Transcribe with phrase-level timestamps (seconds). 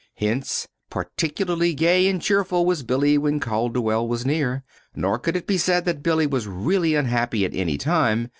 [0.15, 4.63] Hence, particularly gay and cheerful was Billy when Calderwell was near.
[4.95, 8.27] Nor could it be said that Billy was really unhappy at any time.